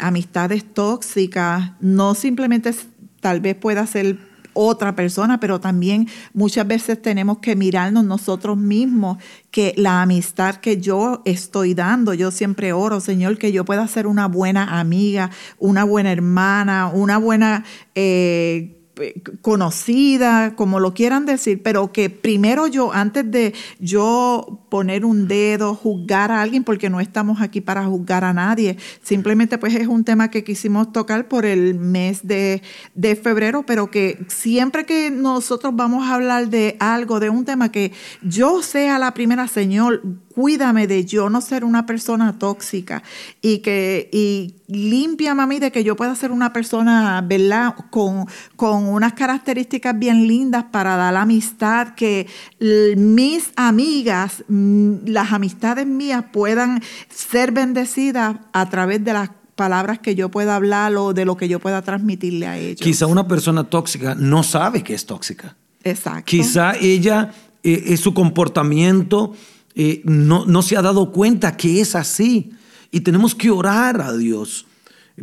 amistades 0.00 0.64
tóxicas, 0.74 1.70
no 1.80 2.16
simplemente 2.16 2.74
tal 3.20 3.40
vez 3.40 3.54
pueda 3.54 3.86
ser 3.86 4.18
otra 4.54 4.94
persona, 4.94 5.40
pero 5.40 5.60
también 5.60 6.08
muchas 6.34 6.66
veces 6.66 7.00
tenemos 7.00 7.38
que 7.38 7.56
mirarnos 7.56 8.04
nosotros 8.04 8.56
mismos 8.56 9.18
que 9.50 9.74
la 9.76 10.02
amistad 10.02 10.56
que 10.56 10.80
yo 10.80 11.22
estoy 11.24 11.74
dando, 11.74 12.14
yo 12.14 12.30
siempre 12.30 12.72
oro, 12.72 13.00
Señor, 13.00 13.38
que 13.38 13.52
yo 13.52 13.64
pueda 13.64 13.86
ser 13.88 14.06
una 14.06 14.28
buena 14.28 14.80
amiga, 14.80 15.30
una 15.58 15.84
buena 15.84 16.12
hermana, 16.12 16.90
una 16.92 17.18
buena... 17.18 17.64
Eh, 17.94 18.78
conocida, 19.40 20.54
como 20.54 20.78
lo 20.78 20.94
quieran 20.94 21.24
decir, 21.26 21.62
pero 21.62 21.92
que 21.92 22.10
primero 22.10 22.66
yo, 22.66 22.92
antes 22.92 23.30
de 23.30 23.54
yo 23.78 24.66
poner 24.68 25.04
un 25.04 25.28
dedo, 25.28 25.74
juzgar 25.74 26.30
a 26.30 26.42
alguien, 26.42 26.62
porque 26.64 26.90
no 26.90 27.00
estamos 27.00 27.40
aquí 27.40 27.60
para 27.60 27.84
juzgar 27.84 28.24
a 28.24 28.32
nadie, 28.32 28.76
simplemente 29.02 29.58
pues 29.58 29.74
es 29.74 29.86
un 29.86 30.04
tema 30.04 30.30
que 30.30 30.44
quisimos 30.44 30.92
tocar 30.92 31.28
por 31.28 31.46
el 31.46 31.74
mes 31.74 32.26
de, 32.26 32.62
de 32.94 33.16
febrero, 33.16 33.64
pero 33.64 33.90
que 33.90 34.24
siempre 34.28 34.84
que 34.84 35.10
nosotros 35.10 35.74
vamos 35.74 36.06
a 36.06 36.14
hablar 36.14 36.48
de 36.48 36.76
algo, 36.78 37.18
de 37.18 37.30
un 37.30 37.44
tema 37.44 37.72
que 37.72 37.92
yo 38.22 38.62
sea 38.62 38.98
la 38.98 39.14
primera, 39.14 39.48
Señor, 39.48 40.02
cuídame 40.34 40.86
de 40.86 41.04
yo 41.04 41.30
no 41.30 41.40
ser 41.40 41.64
una 41.64 41.86
persona 41.86 42.38
tóxica 42.38 43.02
y 43.40 43.58
que 43.58 44.08
y 44.12 44.54
límpiame 44.66 45.42
a 45.42 45.46
mí 45.46 45.58
de 45.58 45.70
que 45.70 45.84
yo 45.84 45.96
pueda 45.96 46.14
ser 46.14 46.32
una 46.32 46.52
persona, 46.52 47.22
¿verdad? 47.26 47.74
Con, 47.90 48.26
con 48.56 48.86
unas 48.86 49.12
características 49.12 49.98
bien 49.98 50.26
lindas 50.26 50.64
para 50.70 50.96
dar 50.96 51.16
amistad, 51.16 51.94
que 51.94 52.26
mis 52.96 53.52
amigas, 53.56 54.44
mm, 54.48 55.06
las 55.06 55.32
amistades 55.32 55.86
mías 55.86 56.24
puedan 56.32 56.82
ser 57.08 57.52
bendecidas 57.52 58.36
a 58.52 58.68
través 58.70 59.04
de 59.04 59.12
las 59.12 59.30
palabras 59.54 59.98
que 59.98 60.14
yo 60.14 60.30
pueda 60.30 60.56
hablar 60.56 60.96
o 60.96 61.12
de 61.12 61.24
lo 61.24 61.36
que 61.36 61.48
yo 61.48 61.60
pueda 61.60 61.82
transmitirle 61.82 62.46
a 62.46 62.58
ellos. 62.58 62.80
Quizá 62.80 63.06
una 63.06 63.28
persona 63.28 63.64
tóxica 63.64 64.14
no 64.14 64.42
sabe 64.42 64.82
que 64.82 64.94
es 64.94 65.06
tóxica. 65.06 65.56
Exacto. 65.84 66.24
Quizá 66.24 66.74
ella, 66.76 67.32
eh, 67.62 67.96
su 67.96 68.14
comportamiento, 68.14 69.34
eh, 69.74 70.02
no, 70.04 70.46
no 70.46 70.62
se 70.62 70.76
ha 70.76 70.82
dado 70.82 71.12
cuenta 71.12 71.56
que 71.56 71.80
es 71.80 71.94
así. 71.94 72.52
Y 72.90 73.00
tenemos 73.00 73.34
que 73.34 73.50
orar 73.50 74.00
a 74.00 74.12
Dios, 74.14 74.66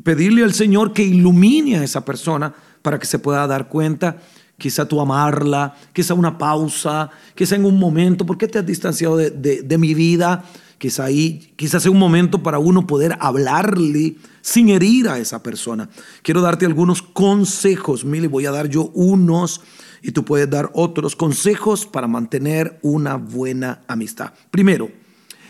pedirle 0.03 0.43
al 0.43 0.53
Señor 0.53 0.93
que 0.93 1.03
ilumine 1.03 1.77
a 1.77 1.83
esa 1.83 2.03
persona 2.03 2.53
para 2.81 2.97
que 2.97 3.05
se 3.05 3.19
pueda 3.19 3.45
dar 3.47 3.67
cuenta. 3.67 4.17
Quizá 4.57 4.85
tú 4.85 4.99
amarla, 4.99 5.75
quizá 5.93 6.13
una 6.13 6.37
pausa, 6.37 7.09
quizá 7.35 7.55
en 7.55 7.65
un 7.65 7.79
momento, 7.79 8.25
¿por 8.25 8.37
qué 8.37 8.47
te 8.47 8.59
has 8.59 8.65
distanciado 8.65 9.15
de, 9.15 9.31
de 9.31 9.77
mi 9.77 9.93
vida? 9.93 10.43
Quizá 10.79 11.05
ahí, 11.05 11.53
quizás 11.55 11.83
sea 11.83 11.91
un 11.91 11.99
momento 11.99 12.41
para 12.41 12.57
uno 12.57 12.87
poder 12.87 13.17
hablarle 13.19 14.15
sin 14.41 14.69
herir 14.69 15.09
a 15.09 15.19
esa 15.19 15.43
persona. 15.43 15.89
Quiero 16.23 16.41
darte 16.41 16.65
algunos 16.65 17.01
consejos, 17.01 18.05
Mili, 18.05 18.27
voy 18.27 18.45
a 18.45 18.51
dar 18.51 18.67
yo 18.69 18.89
unos 18.93 19.61
y 20.01 20.11
tú 20.11 20.25
puedes 20.25 20.49
dar 20.49 20.69
otros 20.73 21.15
consejos 21.15 21.85
para 21.85 22.07
mantener 22.07 22.79
una 22.81 23.15
buena 23.15 23.81
amistad. 23.87 24.33
Primero, 24.51 24.91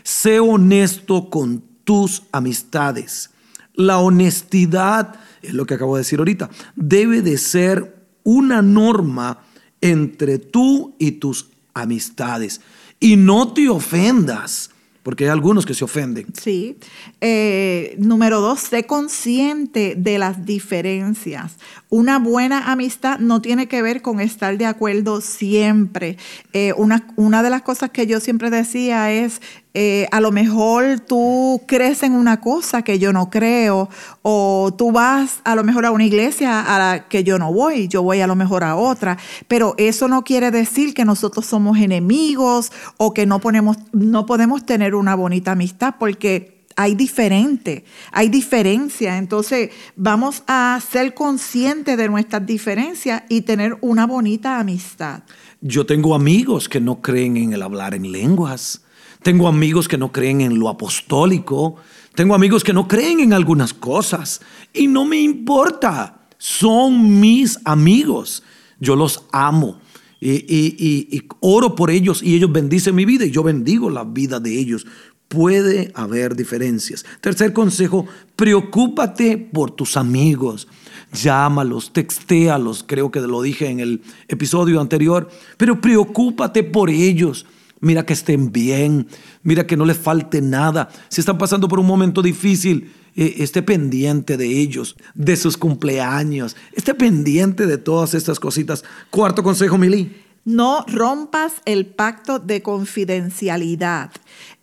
sé 0.04 0.40
honesto 0.40 1.30
con 1.30 1.64
tus 1.84 2.24
amistades. 2.32 3.30
La 3.74 4.00
honestidad, 4.00 5.16
es 5.42 5.54
lo 5.54 5.66
que 5.66 5.76
acabo 5.76 5.96
de 5.96 6.02
decir 6.02 6.20
ahorita, 6.20 6.50
debe 6.76 7.22
de 7.22 7.38
ser 7.38 8.06
una 8.24 8.62
norma 8.62 9.40
entre 9.82 10.38
tú 10.38 10.96
y 11.00 11.14
tus 11.14 11.50
amistades. 11.74 12.62
Y 13.00 13.16
no 13.16 13.54
te 13.54 13.70
ofendas 13.70 14.72
porque 15.04 15.26
hay 15.26 15.30
algunos 15.30 15.66
que 15.66 15.74
se 15.74 15.84
ofenden. 15.84 16.28
Sí. 16.34 16.78
Eh, 17.22 17.96
número 18.00 18.42
dos, 18.42 18.60
sé 18.60 18.86
consciente 18.86 19.96
de 19.98 20.18
las 20.18 20.46
diferencias. 20.46 21.58
Una 21.90 22.20
buena 22.20 22.72
amistad 22.72 23.20
no 23.20 23.42
tiene 23.42 23.68
que 23.68 23.82
ver 23.82 24.02
con 24.02 24.20
estar 24.20 24.58
de 24.58 24.66
acuerdo 24.66 25.22
siempre. 25.22 26.18
Eh, 26.54 26.74
una, 26.78 27.08
una, 27.16 27.44
de 27.44 27.50
las 27.50 27.62
cosas 27.62 27.90
que 27.92 28.08
yo 28.08 28.20
siempre 28.20 28.50
decía 28.50 29.12
es, 29.12 29.42
eh, 29.74 30.08
a 30.12 30.20
lo 30.20 30.32
mejor 30.32 31.00
tú 31.00 31.62
crees 31.68 32.02
en 32.02 32.14
una 32.14 32.42
cosa 32.42 32.82
que 32.82 32.98
yo 32.98 33.14
no 33.14 33.30
creo, 33.30 33.90
o 34.24 34.74
tú 34.76 34.92
vas 34.92 35.42
a 35.44 35.56
lo 35.56 35.64
mejor 35.64 35.86
a 35.86 35.92
una 35.92 36.06
iglesia 36.06 36.62
a 36.62 36.80
la 36.80 37.08
que 37.08 37.24
yo 37.24 37.38
no 37.38 37.54
voy, 37.54 37.88
yo 37.88 38.02
voy 38.02 38.22
a 38.22 38.28
lo 38.28 38.36
mejor 38.36 38.64
a 38.64 38.76
otra, 38.76 39.18
pero 39.48 39.76
eso 39.78 40.08
no 40.08 40.24
quiere 40.24 40.50
decir 40.50 40.94
que 40.94 41.06
nosotros 41.06 41.46
somos 41.46 41.78
enemigos 41.78 42.72
o 42.98 43.14
que 43.14 43.26
no, 43.26 43.40
ponemos, 43.40 43.78
no 43.92 44.26
podemos 44.26 44.66
tener 44.66 44.96
una 44.96 45.14
bonita 45.14 45.52
amistad, 45.52 45.96
porque 46.00 46.60
hay 46.76 46.96
diferente, 46.96 47.84
hay 48.12 48.30
diferencia. 48.30 49.18
Entonces, 49.18 49.70
vamos 49.98 50.44
a 50.48 50.80
ser 50.90 51.14
conscientes 51.14 51.98
de 51.98 52.08
nuestras 52.08 52.46
diferencias 52.46 53.24
y 53.28 53.42
tener 53.42 53.78
una 53.82 54.08
bonita 54.08 54.60
amistad. 54.60 55.24
Yo 55.62 55.86
tengo 55.86 56.16
amigos 56.16 56.70
que 56.70 56.80
no 56.80 57.02
creen 57.02 57.36
en 57.36 57.54
el 57.54 57.64
hablar 57.64 57.94
en 57.94 58.12
lenguas. 58.12 58.82
Tengo 59.22 59.48
amigos 59.48 59.88
que 59.88 59.98
no 59.98 60.12
creen 60.12 60.42
en 60.42 60.60
lo 60.60 60.70
apostólico. 60.70 61.76
Tengo 62.16 62.36
amigos 62.36 62.64
que 62.64 62.74
no 62.74 62.88
creen 62.88 63.20
en 63.20 63.34
algunas 63.34 63.74
cosas. 63.74 64.42
Y 64.74 64.88
no 64.88 65.06
me 65.06 65.20
importa. 65.20 66.28
Son 66.38 67.20
mis 67.20 67.60
amigos. 67.66 68.44
Yo 68.80 68.96
los 68.96 69.26
amo. 69.32 69.80
Y, 70.22 71.28
oro 71.40 71.76
por 71.76 71.90
ellos 71.90 72.22
y 72.22 72.36
ellos 72.36 72.52
bendicen 72.52 72.94
mi 72.94 73.06
vida 73.06 73.26
y 73.26 73.32
yo 73.32 73.42
bendigo 73.42 73.90
la 73.90 74.04
vida 74.04 74.42
de 74.42 74.60
ellos 74.60 74.86
puede 75.30 75.92
haber 75.94 76.36
diferencias. 76.36 77.06
Tercer 77.22 77.54
consejo, 77.54 78.06
preocúpate 78.36 79.38
por 79.38 79.72
tus 79.72 79.96
amigos. 79.96 80.68
Llámalos, 81.14 81.94
textéalos, 81.94 82.84
creo 82.86 83.10
que 83.12 83.22
lo 83.22 83.42
dije 83.42 83.70
en 83.70 83.80
el 83.80 84.02
episodio 84.28 84.82
anterior, 84.82 85.30
pero 85.56 85.80
preocúpate 85.80 86.64
por 86.64 86.90
ellos. 86.90 87.46
Mira 87.82 88.06
que 88.06 88.14
estén 88.14 88.52
bien, 88.52 89.08
mira 89.42 89.66
que 89.66 89.78
no 89.78 89.86
les 89.86 89.98
falte 89.98 90.42
nada. 90.42 90.90
Si 91.08 91.22
están 91.22 91.38
pasando 91.38 91.68
por 91.68 91.80
un 91.80 91.86
momento 91.86 92.22
difícil, 92.22 92.92
eh, 93.16 93.36
esté 93.38 93.62
pendiente 93.62 94.38
de 94.38 94.48
ellos, 94.48 94.98
de 95.16 95.36
sus 95.38 95.58
cumpleaños, 95.58 96.56
esté 96.74 96.94
pendiente 96.94 97.66
de 97.66 97.78
todas 97.78 98.14
estas 98.14 98.40
cositas. 98.40 98.84
Cuarto 99.10 99.44
consejo, 99.44 99.78
Mili 99.78 100.29
no 100.50 100.84
rompas 100.88 101.62
el 101.66 101.86
pacto 101.86 102.40
de 102.40 102.64
confidencialidad. 102.64 104.10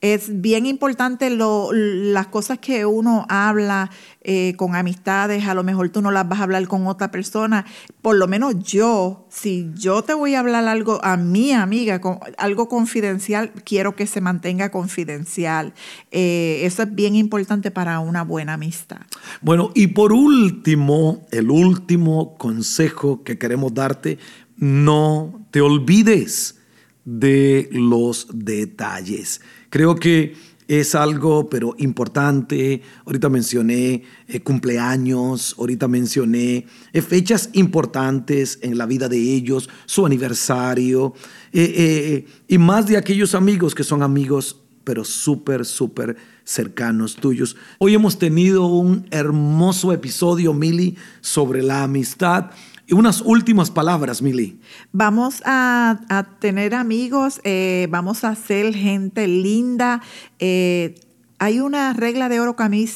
Es 0.01 0.40
bien 0.40 0.66
importante 0.66 1.31
las 1.31 2.27
cosas 2.27 2.59
que 2.59 2.85
uno 2.85 3.25
habla 3.29 3.90
eh, 4.20 4.55
con 4.57 4.75
amistades, 4.75 5.46
a 5.46 5.55
lo 5.55 5.62
mejor 5.62 5.88
tú 5.90 6.03
no 6.03 6.11
las 6.11 6.29
vas 6.29 6.40
a 6.40 6.42
hablar 6.42 6.66
con 6.66 6.88
otra 6.88 7.12
persona. 7.12 7.64
Por 8.03 8.16
lo 8.16 8.27
menos 8.27 8.59
yo, 8.59 9.29
si 9.31 9.70
yo 9.75 10.03
te 10.03 10.12
voy 10.12 10.35
a 10.35 10.40
hablar 10.40 10.66
algo 10.66 10.99
a 11.05 11.16
mi 11.16 11.53
amiga, 11.53 12.01
algo 12.37 12.68
confidencial, 12.68 13.53
quiero 13.64 13.94
que 13.94 14.09
se 14.09 14.20
mantenga 14.20 14.72
confidencial. 14.72 15.72
Eh, 16.11 16.62
eso 16.64 16.83
es 16.83 16.94
bien 16.94 17.14
importante 17.14 17.70
para 17.70 18.01
una 18.01 18.25
buena 18.25 18.55
amistad. 18.55 19.03
Bueno, 19.40 19.70
y 19.75 19.87
por 19.87 20.12
último, 20.12 21.27
el 21.31 21.49
último 21.49 22.37
consejo 22.37 23.22
que 23.22 23.38
queremos 23.38 23.72
darte 23.72 24.18
no 24.57 25.47
te 25.51 25.61
olvides 25.61 26.59
de 27.05 27.69
los 27.73 28.29
detalles. 28.33 29.40
Creo 29.71 29.95
que 29.95 30.35
es 30.69 30.95
algo, 30.95 31.49
pero 31.49 31.75
importante. 31.79 32.83
Ahorita 33.05 33.29
mencioné 33.29 34.03
eh, 34.27 34.40
cumpleaños, 34.40 35.55
ahorita 35.59 35.87
mencioné 35.88 36.66
eh, 36.92 37.03
fechas 37.03 37.51
importantes 37.53 38.59
en 38.62 38.77
la 38.77 38.87
vida 38.87 39.09
de 39.09 39.19
ellos, 39.19 39.69
su 39.87 40.05
aniversario, 40.05 41.14
eh, 41.53 42.27
y 42.49 42.59
más 42.59 42.87
de 42.87 42.97
aquellos 42.97 43.35
amigos 43.35 43.75
que 43.75 43.85
son 43.85 44.03
amigos, 44.03 44.61
pero 44.83 45.05
súper, 45.05 45.64
súper 45.64 46.16
cercanos 46.45 47.16
tuyos. 47.16 47.57
Hoy 47.79 47.95
hemos 47.95 48.19
tenido 48.19 48.66
un 48.66 49.07
hermoso 49.11 49.92
episodio, 49.92 50.53
Mili, 50.53 50.97
sobre 51.21 51.62
la 51.62 51.83
amistad. 51.83 52.51
Y 52.87 52.94
unas 52.94 53.20
últimas 53.20 53.70
palabras, 53.70 54.22
Mili. 54.22 54.61
Vamos 54.92 55.42
a, 55.44 56.27
tener 56.38 56.75
amigos, 56.75 57.40
eh, 57.42 57.88
vamos 57.90 58.22
a 58.22 58.35
ser 58.37 58.72
gente 58.75 59.27
linda. 59.27 60.01
Eh, 60.38 60.94
hay 61.38 61.61
una 61.61 61.92
regla 61.92 62.29
de 62.29 62.40
oro 62.40 62.57
que 62.57 62.62
a 62.62 62.68
mí 62.68 62.87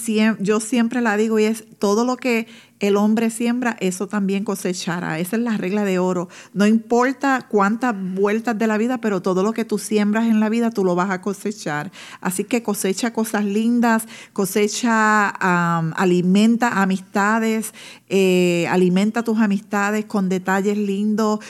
yo 0.40 0.60
siempre 0.60 1.00
la 1.00 1.16
digo 1.16 1.38
y 1.38 1.44
es 1.44 1.64
todo 1.78 2.04
lo 2.04 2.16
que 2.16 2.46
el 2.80 2.96
hombre 2.96 3.28
siembra, 3.28 3.76
eso 3.80 4.08
también 4.08 4.42
cosechará. 4.42 5.18
Esa 5.18 5.36
es 5.36 5.42
la 5.42 5.58
regla 5.58 5.84
de 5.84 5.98
oro. 5.98 6.30
No 6.54 6.66
importa 6.66 7.46
cuántas 7.46 7.94
vueltas 7.94 8.58
de 8.58 8.66
la 8.66 8.78
vida, 8.78 8.98
pero 8.98 9.20
todo 9.20 9.42
lo 9.42 9.52
que 9.52 9.66
tú 9.66 9.76
siembras 9.76 10.26
en 10.26 10.40
la 10.40 10.48
vida, 10.48 10.70
tú 10.70 10.82
lo 10.82 10.94
vas 10.94 11.10
a 11.10 11.20
cosechar. 11.20 11.92
Así 12.22 12.44
que 12.44 12.62
cosecha 12.62 13.12
cosas 13.12 13.44
lindas, 13.44 14.06
cosecha, 14.32 15.28
alimenta 15.28 16.80
amistades, 16.80 17.74
eh, 18.08 18.66
alimenta 18.70 19.22
tus 19.22 19.38
amistades 19.38 20.06
con 20.06 20.30
detalles 20.30 20.78
lindos, 20.78 21.40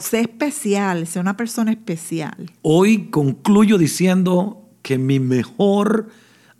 sé 0.00 0.20
especial, 0.20 1.06
sé 1.06 1.18
una 1.18 1.36
persona 1.36 1.70
especial. 1.70 2.52
Hoy 2.60 3.08
concluyo 3.08 3.78
diciendo 3.78 4.67
que 4.88 4.96
mi 4.96 5.20
mejor 5.20 6.08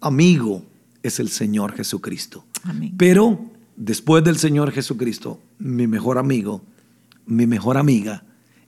amigo 0.02 0.62
es 1.02 1.18
el 1.18 1.30
Señor 1.30 1.72
Jesucristo. 1.72 2.44
Amén. 2.62 2.92
Pero 2.98 3.40
después 3.74 4.22
del 4.22 4.36
Señor 4.36 4.70
Jesucristo, 4.70 5.40
mi 5.58 5.86
mejor 5.86 6.18
amigo, 6.18 6.60
mi 7.24 7.46
mejor 7.46 7.78
amiga 7.78 8.24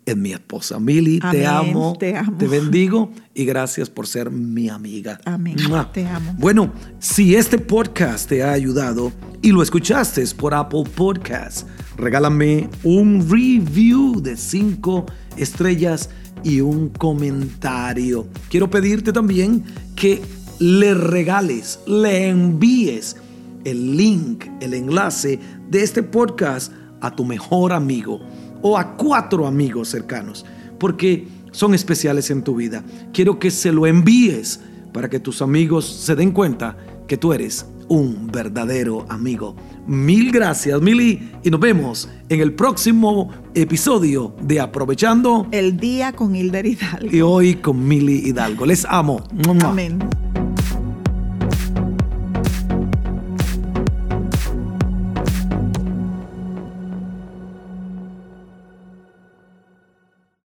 es 0.07 0.16
mi 0.16 0.33
esposa. 0.33 0.81
Mili, 0.81 1.20
te 1.31 1.46
amo, 1.46 1.94
te 2.01 2.16
amo, 2.16 2.38
te 2.38 2.49
bendigo 2.49 3.12
y 3.35 3.44
gracias 3.44 3.90
por 3.90 4.07
ser 4.07 4.31
mi 4.31 4.70
amiga. 4.70 5.20
Amén. 5.27 5.57
Te 5.92 6.07
amo. 6.07 6.35
Bueno, 6.38 6.73
si 6.99 7.35
este 7.35 7.59
podcast 7.59 8.31
te 8.31 8.42
ha 8.42 8.53
ayudado 8.53 9.12
y 9.42 9.53
lo 9.53 9.62
escuchaste 9.62 10.25
por 10.38 10.55
Apple 10.55 10.85
Podcasts, 10.96 11.66
regálame 11.99 12.70
un 12.83 13.29
review 13.29 14.23
de 14.23 14.38
cinco 14.38 15.05
estrellas 15.37 16.09
y 16.44 16.61
un 16.61 16.88
comentario. 16.90 18.26
Quiero 18.48 18.70
pedirte 18.70 19.12
también 19.12 19.64
que 19.96 20.20
le 20.59 20.94
regales, 20.94 21.81
le 21.87 22.29
envíes 22.29 23.16
el 23.64 23.96
link, 23.96 24.44
el 24.61 24.74
enlace 24.74 25.38
de 25.68 25.83
este 25.83 26.03
podcast 26.03 26.72
a 27.00 27.14
tu 27.14 27.24
mejor 27.24 27.72
amigo 27.72 28.20
o 28.62 28.76
a 28.76 28.96
cuatro 28.96 29.46
amigos 29.46 29.88
cercanos. 29.88 30.44
Porque 30.79 31.26
son 31.53 31.74
especiales 31.74 32.31
en 32.31 32.42
tu 32.42 32.57
vida. 32.57 32.85
Quiero 33.12 33.38
que 33.38 33.50
se 33.50 33.72
lo 33.72 33.87
envíes 33.87 34.61
para 34.92 35.09
que 35.09 35.20
tus 35.20 35.42
amigos 35.42 35.87
se 35.87 36.14
den 36.14 36.33
cuenta 36.33 36.76
que 37.07 37.16
tú 37.16 37.33
eres 37.33 37.66
un 37.90 38.29
verdadero 38.33 39.05
amigo. 39.09 39.55
Mil 39.87 40.31
gracias, 40.31 40.81
Mili, 40.81 41.33
y 41.42 41.50
nos 41.50 41.61
vemos 41.61 42.09
en 42.29 42.40
el 42.40 42.55
próximo 42.55 43.31
episodio 43.55 44.35
de 44.40 44.61
Aprovechando 44.61 45.48
el 45.50 45.76
Día 45.76 46.12
con 46.12 46.35
Hilder 46.35 46.64
Hidalgo. 46.64 47.09
Y 47.14 47.20
hoy 47.20 47.57
con 47.57 47.87
Mili 47.87 48.29
Hidalgo. 48.29 48.64
Les 48.64 48.87
amo. 48.88 49.22
Amén. 49.64 49.98